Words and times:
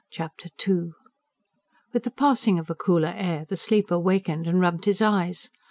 Chapter 0.09 0.49
II 0.67 0.93
With 1.93 2.05
the 2.05 2.09
passing 2.09 2.57
of 2.57 2.71
a 2.71 2.73
cooler 2.73 3.13
air 3.15 3.45
the 3.45 3.55
sleeper 3.55 3.99
wakened 3.99 4.47
and 4.47 4.59
rubbed 4.59 4.85
his 4.85 4.99
eyes. 4.99 5.51